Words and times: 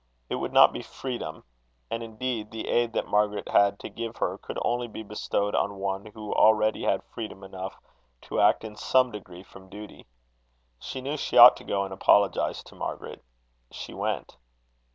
It 0.31 0.35
would 0.37 0.51
not 0.51 0.73
be 0.73 0.81
freedom. 0.81 1.43
And 1.91 2.01
indeed, 2.01 2.49
the 2.49 2.67
aid 2.69 2.91
that 2.93 3.05
Margaret 3.05 3.47
had 3.49 3.77
to 3.81 3.87
give 3.89 4.17
her, 4.17 4.39
could 4.39 4.57
only 4.63 4.87
be 4.87 5.03
bestowed 5.03 5.53
on 5.53 5.75
one 5.75 6.07
who 6.07 6.33
already 6.33 6.81
had 6.81 7.03
freedom 7.03 7.43
enough 7.43 7.77
to 8.21 8.41
act 8.41 8.63
in 8.63 8.75
some 8.75 9.11
degree 9.11 9.43
from 9.43 9.69
duty. 9.69 10.07
She 10.79 11.01
knew 11.01 11.17
she 11.17 11.37
ought 11.37 11.55
to 11.57 11.63
go 11.63 11.83
and 11.85 11.93
apologize 11.93 12.63
to 12.63 12.75
Margaret. 12.75 13.23
She 13.69 13.93
went. 13.93 14.37